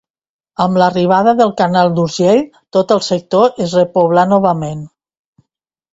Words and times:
Amb 0.63 0.79
l'arribada 0.81 1.33
del 1.41 1.51
canal 1.59 1.93
d'Urgell 1.99 2.41
tot 2.77 2.95
el 2.97 3.05
sector 3.11 3.63
es 3.67 3.79
repoblà 3.81 4.29
novament. 4.35 4.85